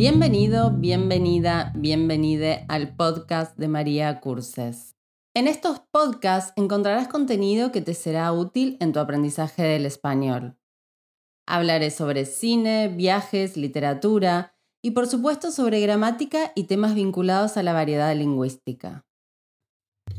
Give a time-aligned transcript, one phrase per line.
[0.00, 4.96] Bienvenido, bienvenida, bienvenide al podcast de María Curses.
[5.34, 10.56] En estos podcasts encontrarás contenido que te será útil en tu aprendizaje del español.
[11.46, 17.74] Hablaré sobre cine, viajes, literatura y por supuesto sobre gramática y temas vinculados a la
[17.74, 19.04] variedad lingüística.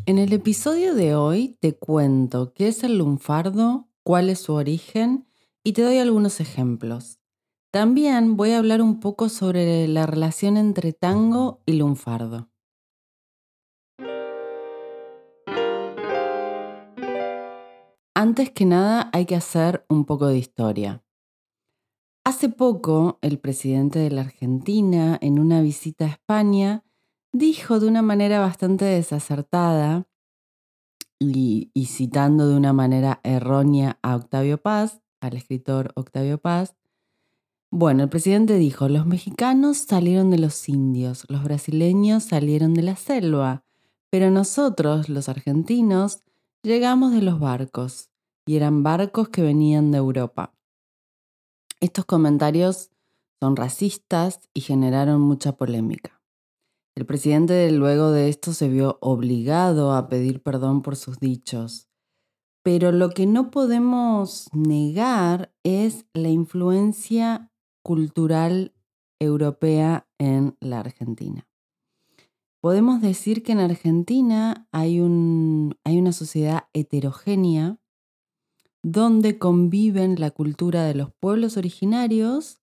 [0.06, 5.26] En el episodio de hoy te cuento qué es el lunfardo, cuál es su origen
[5.64, 7.21] y te doy algunos ejemplos.
[7.72, 12.50] También voy a hablar un poco sobre la relación entre tango y lunfardo.
[18.14, 21.02] Antes que nada hay que hacer un poco de historia.
[22.26, 26.84] Hace poco, el presidente de la Argentina, en una visita a España,
[27.32, 30.10] dijo de una manera bastante desacertada
[31.20, 36.76] y, citando de una manera errónea a Octavio Paz, al escritor Octavio Paz,
[37.72, 42.98] bueno, el presidente dijo, los mexicanos salieron de los indios, los brasileños salieron de la
[42.98, 43.64] selva,
[44.10, 46.22] pero nosotros, los argentinos,
[46.64, 48.10] llegamos de los barcos,
[48.46, 50.54] y eran barcos que venían de Europa.
[51.80, 52.92] Estos comentarios
[53.40, 56.22] son racistas y generaron mucha polémica.
[56.94, 61.88] El presidente luego de esto se vio obligado a pedir perdón por sus dichos.
[62.64, 67.51] Pero lo que no podemos negar es la influencia
[67.84, 68.74] cultural
[69.20, 71.48] europea en la Argentina.
[72.62, 77.80] Podemos decir que en Argentina hay, hay una sociedad heterogénea
[78.84, 82.62] donde conviven la cultura de los pueblos originarios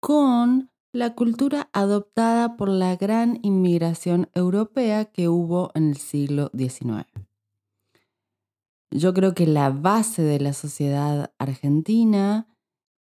[0.00, 7.06] con la cultura adoptada por la gran inmigración europea que hubo en el siglo XIX.
[8.90, 12.48] Yo creo que la base de la sociedad argentina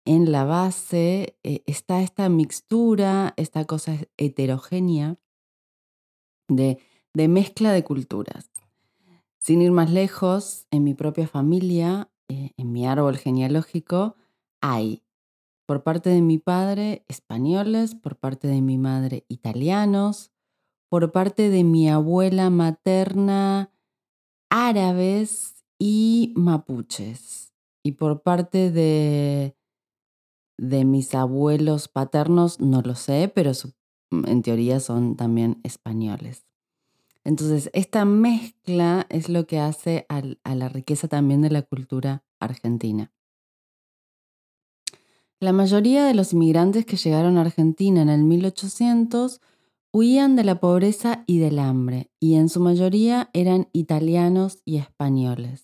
[0.04, 5.16] en la base eh, está esta mixtura, esta cosa heterogénea
[6.48, 6.78] de,
[7.14, 8.50] mezcla de culturas.
[9.38, 14.16] Sin ir más lejos, en mi propia familia, eh, en mi árbol genealógico,
[14.60, 15.02] hay
[15.66, 20.32] por parte de mi padre españoles, por parte de mi madre italianos,
[20.90, 23.70] por parte de mi abuela materna
[24.50, 29.56] árabes y mapuches, y por parte de
[30.58, 33.52] de mis abuelos paternos no lo sé, pero
[34.10, 36.44] mm, en teoría son también españoles.
[37.24, 43.12] Entonces, esta mezcla es lo que hace a la riqueza también de la cultura argentina.
[45.40, 49.40] La mayoría de los inmigrantes que llegaron a Argentina en el 1800
[49.92, 55.63] huían de la pobreza y del hambre, y en su mayoría eran italianos y españoles.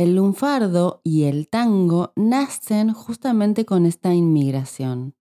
[0.00, 5.14] El lunfardo y el tango nacen justamente con esta inmigración.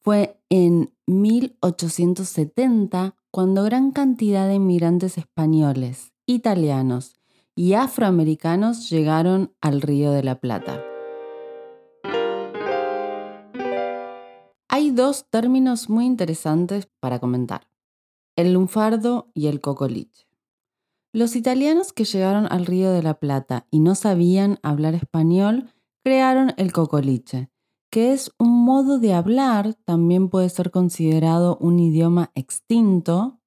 [0.00, 7.20] Fue en 1870 cuando gran cantidad de inmigrantes españoles, italianos
[7.54, 10.82] y afroamericanos llegaron al Río de la Plata.
[14.66, 17.68] Hay dos términos muy interesantes para comentar,
[18.34, 20.29] el lunfardo y el cocoliche.
[21.12, 25.68] Los italianos que llegaron al Río de la Plata y no sabían hablar español
[26.04, 27.50] crearon el cocoliche,
[27.90, 33.40] que es un modo de hablar, también puede ser considerado un idioma extinto,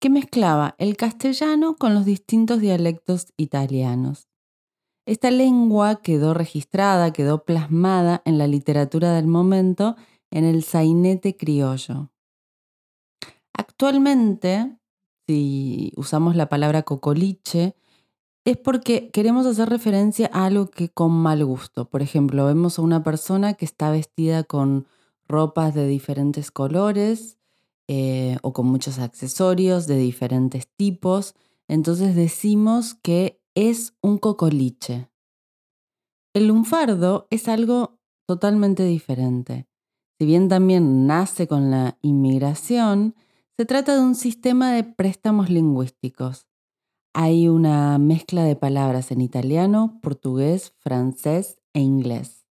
[0.00, 4.28] que mezclaba el castellano con los distintos dialectos italianos.
[5.06, 9.96] Esta lengua quedó registrada, quedó plasmada en la literatura del momento
[10.32, 12.10] en el sainete criollo.
[13.52, 14.79] Actualmente,
[15.30, 17.76] si usamos la palabra cocoliche,
[18.44, 21.88] es porque queremos hacer referencia a algo que con mal gusto.
[21.88, 24.88] Por ejemplo, vemos a una persona que está vestida con
[25.28, 27.38] ropas de diferentes colores
[27.86, 31.36] eh, o con muchos accesorios de diferentes tipos.
[31.68, 35.10] Entonces decimos que es un cocoliche.
[36.34, 39.68] El lunfardo es algo totalmente diferente.
[40.18, 43.14] Si bien también nace con la inmigración,
[43.60, 46.46] se trata de un sistema de préstamos lingüísticos.
[47.12, 52.46] Hay una mezcla de palabras en italiano, portugués, francés e inglés.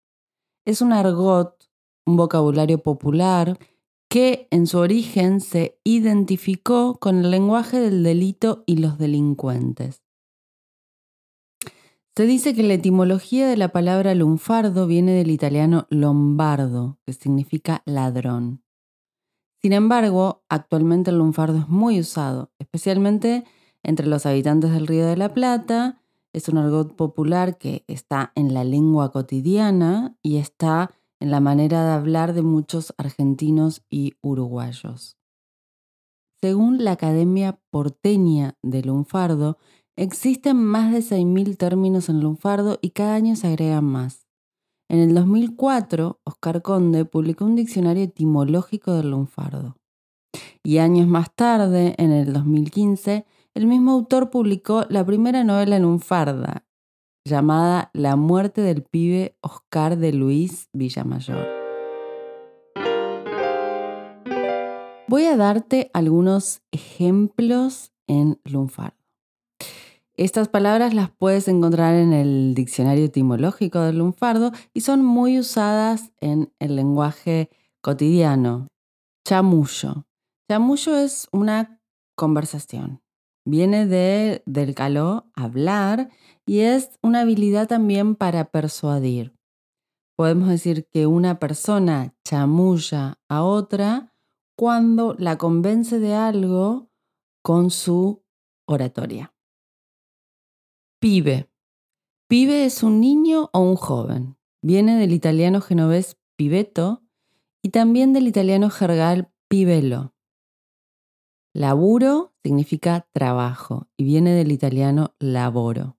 [0.65, 1.67] Es un argot,
[2.05, 3.57] un vocabulario popular
[4.07, 10.03] que en su origen se identificó con el lenguaje del delito y los delincuentes.
[12.15, 17.81] Se dice que la etimología de la palabra lunfardo viene del italiano lombardo, que significa
[17.87, 18.61] ladrón.
[19.61, 23.43] Sin embargo, actualmente el lunfardo es muy usado, especialmente
[23.83, 26.01] entre los habitantes del Río de la Plata.
[26.31, 31.85] Es un argot popular que está en la lengua cotidiana y está en la manera
[31.85, 35.17] de hablar de muchos argentinos y uruguayos.
[36.39, 39.57] Según la Academia Porteña de Lunfardo,
[39.97, 44.28] existen más de 6.000 términos en lunfardo y cada año se agregan más.
[44.91, 49.77] En el 2004, Oscar Conde publicó un diccionario etimológico del lunfardo.
[50.63, 56.65] Y años más tarde, en el 2015, el mismo autor publicó la primera novela lunfarda,
[57.23, 61.45] llamada La muerte del pibe Oscar de Luis Villamayor.
[65.07, 68.98] Voy a darte algunos ejemplos en lunfardo.
[70.19, 76.11] Estas palabras las puedes encontrar en el diccionario etimológico del lunfardo y son muy usadas
[76.19, 77.49] en el lenguaje
[77.79, 78.67] cotidiano.
[79.25, 80.07] Chamullo.
[80.49, 81.81] Chamullo es una
[82.17, 83.01] conversación.
[83.45, 86.09] Viene de, del caló hablar
[86.45, 89.33] y es una habilidad también para persuadir.
[90.17, 94.13] Podemos decir que una persona chamulla a otra
[94.57, 96.89] cuando la convence de algo
[97.41, 98.21] con su
[98.65, 99.33] oratoria.
[101.01, 101.49] Pibe.
[102.27, 104.37] Pibe es un niño o un joven.
[104.61, 107.05] Viene del italiano genovés pibeto
[107.63, 110.13] y también del italiano jergal pibello.
[111.55, 115.97] Laburo significa trabajo y viene del italiano laboro.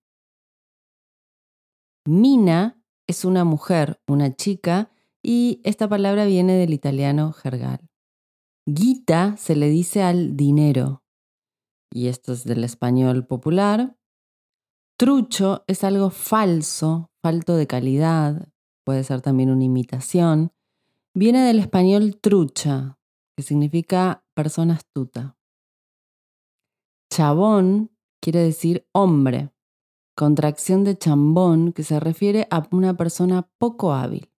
[2.07, 4.91] Mina es una mujer, una chica,
[5.23, 7.89] y esta palabra viene del italiano jergal.
[8.67, 11.03] Guita se le dice al dinero,
[11.91, 13.97] y esto es del español popular.
[15.01, 18.53] Trucho es algo falso, falto de calidad,
[18.85, 20.53] puede ser también una imitación.
[21.15, 22.99] Viene del español trucha,
[23.35, 25.39] que significa persona astuta.
[27.11, 29.55] Chabón quiere decir hombre,
[30.15, 34.31] contracción de chambón que se refiere a una persona poco hábil.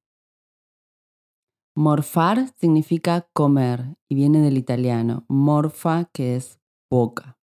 [1.74, 7.41] Morfar significa comer y viene del italiano morfa, que es boca.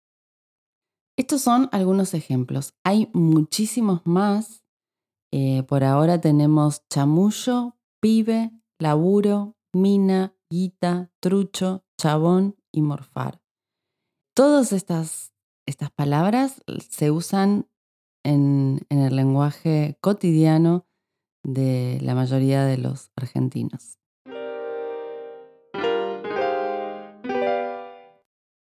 [1.18, 2.74] Estos son algunos ejemplos.
[2.84, 4.66] Hay muchísimos más.
[5.32, 13.42] Eh, por ahora tenemos chamullo, pibe, laburo, mina, guita, trucho, chabón y morfar.
[14.36, 15.34] Todas estas,
[15.66, 17.70] estas palabras se usan
[18.26, 20.86] en el lenguaje cotidiano
[21.44, 24.00] de la mayoría de los argentinos.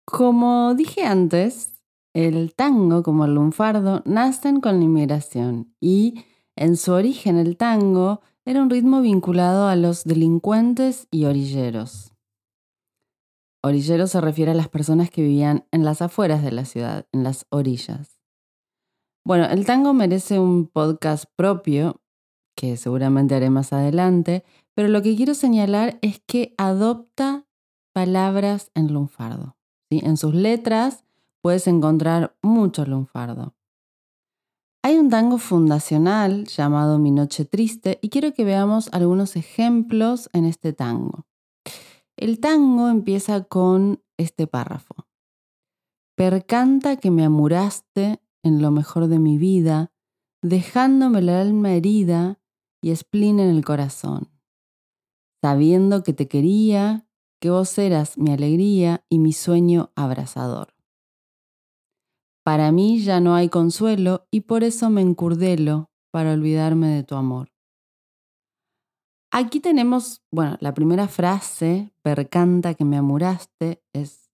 [0.04, 1.81] Como dije antes,
[2.14, 6.24] el tango como el lunfardo nacen con la inmigración y
[6.56, 12.12] en su origen el tango era un ritmo vinculado a los delincuentes y orilleros.
[13.62, 17.22] Orilleros se refiere a las personas que vivían en las afueras de la ciudad, en
[17.22, 18.18] las orillas.
[19.24, 22.00] Bueno, el tango merece un podcast propio,
[22.56, 24.44] que seguramente haré más adelante,
[24.74, 27.46] pero lo que quiero señalar es que adopta
[27.92, 29.56] palabras en lunfardo.
[29.90, 31.04] En sus letras
[31.42, 33.54] puedes encontrar mucho lunfardo.
[34.84, 40.44] Hay un tango fundacional llamado Mi Noche Triste y quiero que veamos algunos ejemplos en
[40.44, 41.26] este tango.
[42.16, 45.06] El tango empieza con este párrafo.
[46.16, 49.92] Percanta que me amuraste en lo mejor de mi vida,
[50.42, 52.40] dejándome el alma herida
[52.80, 54.30] y spleen en el corazón,
[55.40, 57.06] sabiendo que te quería,
[57.40, 60.71] que vos eras mi alegría y mi sueño abrazador.
[62.44, 67.14] Para mí ya no hay consuelo y por eso me encurdelo para olvidarme de tu
[67.14, 67.52] amor.
[69.30, 74.30] Aquí tenemos, bueno, la primera frase, percanta que me amuraste, es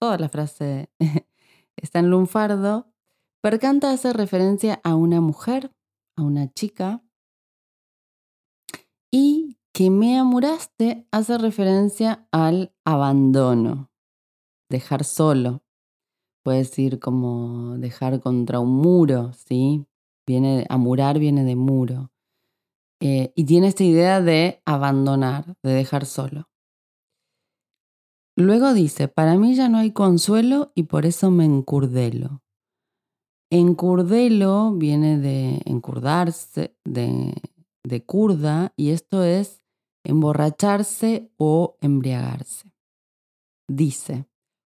[0.00, 0.90] toda la frase
[1.76, 2.92] está en lunfardo.
[3.42, 5.72] Percanta hace referencia a una mujer,
[6.16, 7.02] a una chica,
[9.10, 13.90] y que me amuraste hace referencia al abandono,
[14.68, 15.62] dejar solo.
[16.48, 19.84] Puede decir como dejar contra un muro, ¿sí?
[20.26, 22.10] Viene, amurar viene de muro.
[23.02, 26.48] Eh, y tiene esta idea de abandonar, de dejar solo.
[28.34, 32.42] Luego dice, para mí ya no hay consuelo y por eso me encurdelo.
[33.50, 37.34] Encurdelo viene de encurdarse, de,
[37.84, 39.62] de curda, y esto es
[40.02, 42.72] emborracharse o embriagarse.
[43.68, 44.24] Dice,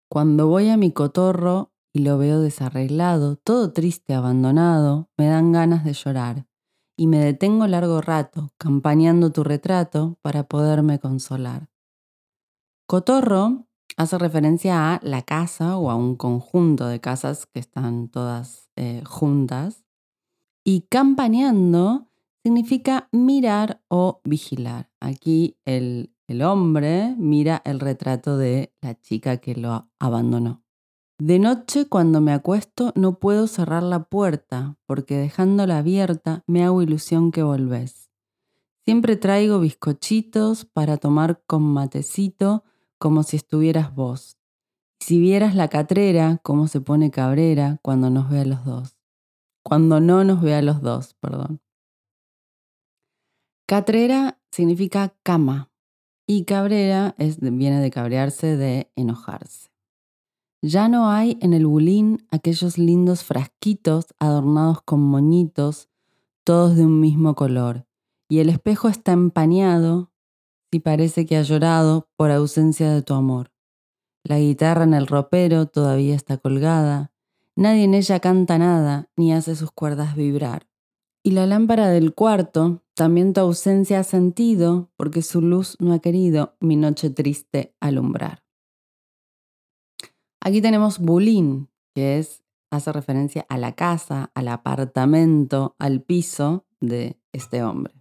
[0.09, 5.85] cuando voy a mi cotorro y lo veo desarreglado, todo triste, abandonado, me dan ganas
[5.85, 6.47] de llorar
[6.97, 11.69] y me detengo largo rato, campañando tu retrato para poderme consolar.
[12.87, 18.71] Cotorro hace referencia a la casa o a un conjunto de casas que están todas
[18.77, 19.85] eh, juntas.
[20.65, 22.09] Y campañando
[22.43, 24.91] significa mirar o vigilar.
[25.01, 30.62] Aquí el, el hombre mira el retrato de la chica que lo abandonó.
[31.25, 36.83] De noche cuando me acuesto no puedo cerrar la puerta porque dejándola abierta me hago
[36.83, 38.11] ilusión que volvés.
[38.85, 42.65] Siempre traigo bizcochitos para tomar con matecito
[42.99, 44.37] como si estuvieras vos.
[44.99, 48.97] Si vieras la catrera, cómo se pone cabrera cuando nos ve a los dos.
[49.63, 51.61] Cuando no nos ve a los dos, perdón.
[53.69, 55.71] Catrera significa cama
[56.27, 59.72] y cabrera es, viene de cabrearse, de enojarse.
[60.65, 65.89] Ya no hay en el bulín aquellos lindos frasquitos adornados con moñitos,
[66.45, 67.89] todos de un mismo color,
[68.29, 70.13] y el espejo está empañado
[70.71, 73.51] y parece que ha llorado por ausencia de tu amor.
[74.23, 77.11] La guitarra en el ropero todavía está colgada,
[77.57, 80.69] nadie en ella canta nada ni hace sus cuerdas vibrar.
[81.25, 85.99] Y la lámpara del cuarto, también tu ausencia ha sentido, porque su luz no ha
[85.99, 88.42] querido mi noche triste alumbrar.
[90.45, 97.19] Aquí tenemos bulín, que es, hace referencia a la casa, al apartamento, al piso de
[97.33, 97.95] este hombre.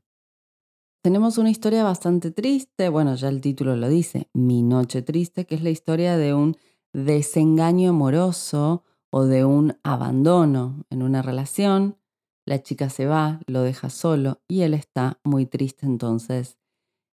[1.04, 5.56] Tenemos una historia bastante triste, bueno, ya el título lo dice, Mi Noche Triste, que
[5.56, 6.58] es la historia de un
[6.94, 11.98] desengaño amoroso o de un abandono en una relación
[12.46, 16.58] la chica se va, lo deja solo y él está muy triste entonces.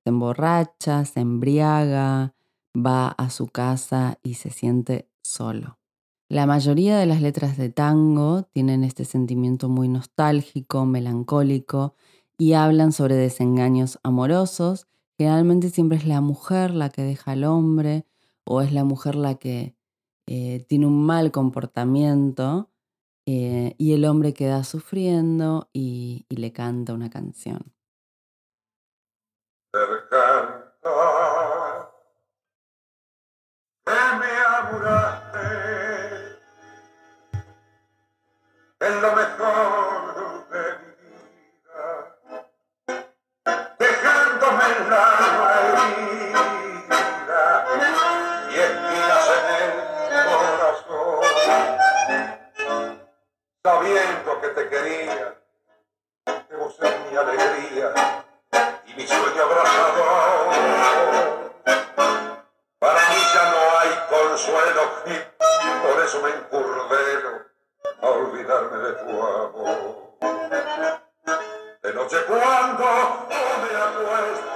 [0.03, 2.36] Se emborracha, se embriaga,
[2.75, 5.80] va a su casa y se siente solo.
[6.30, 11.96] La mayoría de las letras de tango tienen este sentimiento muy nostálgico, melancólico
[12.38, 14.88] y hablan sobre desengaños amorosos.
[15.18, 18.06] Generalmente siempre es la mujer la que deja al hombre
[18.46, 19.75] o es la mujer la que
[20.25, 22.70] eh, tiene un mal comportamiento
[23.25, 27.74] eh, y el hombre queda sufriendo y, y le canta una canción.
[57.75, 60.03] Y mi sueño abrazado.
[62.80, 65.15] Para mí ya no hay consuelo y
[65.82, 67.32] por eso me encurdeno
[68.01, 70.18] a olvidarme de tu amor.
[71.82, 72.86] De noche cuando
[73.63, 74.53] me acuesto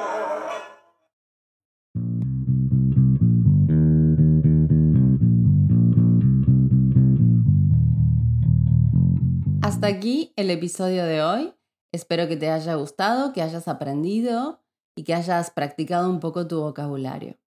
[9.64, 11.57] Hasta aquí el episodio de hoy.
[11.98, 14.62] Espero que te haya gustado, que hayas aprendido
[14.96, 17.40] y que hayas practicado un poco tu vocabulario.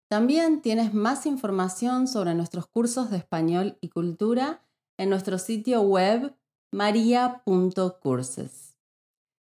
[0.10, 4.64] También tienes más información sobre nuestros cursos de español y cultura
[4.98, 6.36] en nuestro sitio web
[6.72, 8.78] maria.curses.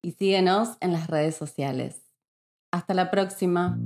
[0.03, 2.01] Y síguenos en las redes sociales.
[2.71, 3.77] Hasta la próxima.